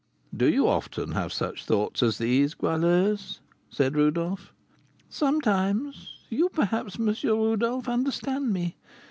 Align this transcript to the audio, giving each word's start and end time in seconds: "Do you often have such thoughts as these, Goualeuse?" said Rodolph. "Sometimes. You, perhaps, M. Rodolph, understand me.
"Do 0.35 0.47
you 0.49 0.67
often 0.67 1.11
have 1.11 1.31
such 1.31 1.63
thoughts 1.63 2.01
as 2.01 2.17
these, 2.17 2.55
Goualeuse?" 2.55 3.39
said 3.69 3.95
Rodolph. 3.95 4.51
"Sometimes. 5.11 6.17
You, 6.27 6.49
perhaps, 6.49 6.97
M. 6.99 7.15
Rodolph, 7.23 7.87
understand 7.87 8.51
me. 8.51 8.77